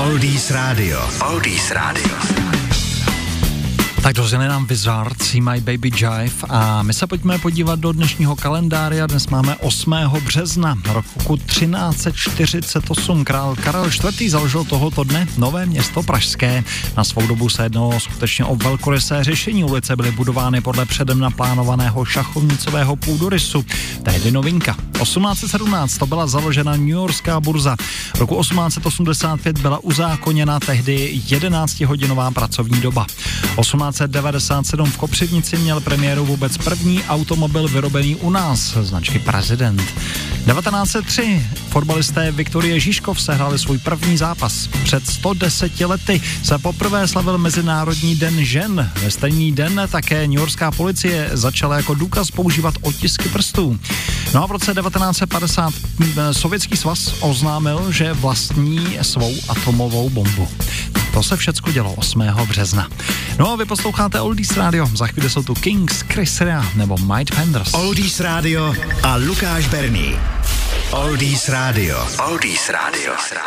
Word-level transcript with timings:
Oldies 0.00 0.50
Radio. 0.50 0.96
Oldies 1.30 1.70
Radio. 1.70 2.14
Tak 4.02 4.12
dozněli 4.14 4.48
nám 4.48 4.66
Wizard, 4.66 5.22
See 5.22 5.40
My 5.40 5.60
Baby 5.60 5.90
Jive 5.96 6.46
a 6.48 6.82
my 6.82 6.94
se 6.94 7.06
pojďme 7.06 7.38
podívat 7.38 7.78
do 7.78 7.92
dnešního 7.92 8.36
kalendáře. 8.36 9.06
Dnes 9.06 9.26
máme 9.26 9.56
8. 9.56 9.94
března 10.24 10.78
roku 10.92 11.36
1348. 11.36 13.24
Král 13.24 13.56
Karel 13.56 13.86
IV. 13.86 14.30
založil 14.30 14.64
tohoto 14.64 15.04
dne 15.04 15.26
nové 15.38 15.66
město 15.66 16.02
Pražské. 16.02 16.64
Na 16.96 17.04
svou 17.04 17.26
dobu 17.26 17.48
se 17.48 17.62
jednalo 17.62 18.00
skutečně 18.00 18.44
o 18.44 18.56
velkorysé 18.56 19.24
řešení. 19.24 19.64
Ulice 19.64 19.96
byly 19.96 20.12
budovány 20.12 20.60
podle 20.60 20.86
předem 20.86 21.20
naplánovaného 21.20 22.04
šachovnicového 22.04 22.96
půdorysu. 22.96 23.64
Tehdy 24.02 24.30
novinka. 24.30 24.76
1817 25.02 25.98
to 25.98 26.06
byla 26.06 26.26
založena 26.26 26.76
New 26.76 26.88
Yorkská 26.88 27.40
burza. 27.40 27.76
Roku 28.18 28.40
1885 28.40 29.58
byla 29.58 29.78
uzákoněna 29.78 30.60
tehdy 30.60 31.20
11-hodinová 31.28 32.32
pracovní 32.32 32.80
doba. 32.80 33.06
1897 33.60 34.90
v 34.90 34.96
Kopřivnici 34.96 35.56
měl 35.56 35.80
premiéru 35.80 36.26
vůbec 36.26 36.58
první 36.58 37.02
automobil 37.08 37.68
vyrobený 37.68 38.16
u 38.16 38.30
nás, 38.30 38.76
značky 38.80 39.18
Prezident. 39.18 39.82
1903 40.46 41.46
fotbalisté 41.68 42.32
Viktorie 42.32 42.80
Žižkov 42.80 43.22
sehráli 43.22 43.58
svůj 43.58 43.78
první 43.78 44.16
zápas. 44.16 44.68
Před 44.84 45.06
110 45.06 45.80
lety 45.80 46.20
se 46.42 46.58
poprvé 46.58 47.08
slavil 47.08 47.38
Mezinárodní 47.38 48.16
den 48.16 48.44
žen. 48.44 48.90
Ve 49.02 49.10
stejný 49.10 49.52
den 49.52 49.82
také 49.92 50.26
New 50.26 50.38
Yorkská 50.38 50.70
policie 50.70 51.30
začala 51.32 51.76
jako 51.76 51.94
důkaz 51.94 52.30
používat 52.30 52.74
otisky 52.80 53.28
prstů. 53.28 53.78
No 54.34 54.42
a 54.42 54.46
v 54.46 54.50
roce 54.50 54.74
1950 54.74 55.74
Sovětský 56.32 56.76
svaz 56.76 57.14
oznámil, 57.20 57.92
že 57.92 58.12
vlastní 58.12 58.98
svou 59.02 59.34
atomovou 59.48 60.10
bombu. 60.10 60.48
To 61.14 61.22
se 61.22 61.36
všecko 61.36 61.72
dělo 61.72 61.92
8. 61.94 62.22
března. 62.48 62.88
No 63.38 63.50
a 63.50 63.56
vy 63.56 63.64
posloucháte 63.64 64.20
Oldies 64.20 64.56
Radio. 64.56 64.86
Za 64.94 65.06
chvíli 65.06 65.30
jsou 65.30 65.42
tu 65.42 65.54
Kings, 65.54 66.04
Chris 66.12 66.40
Rea 66.40 66.64
nebo 66.74 66.96
Mike 66.98 67.36
Penders. 67.36 67.74
Oldies 67.74 68.20
Radio 68.20 68.74
a 69.02 69.16
Lukáš 69.16 69.68
Berný. 69.68 70.16
Oldies 70.90 71.48
Radio. 71.48 72.06
Oldies 72.28 72.68
Radio. 72.68 73.14